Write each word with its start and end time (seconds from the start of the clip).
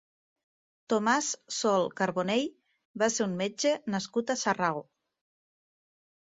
Tomàs 0.93 1.27
Sol 1.57 1.85
Carbonell 2.01 2.47
va 3.03 3.11
ser 3.17 3.27
un 3.27 3.37
metge 3.43 3.75
nascut 3.97 4.35
a 4.37 4.39
Sarral. 4.47 4.83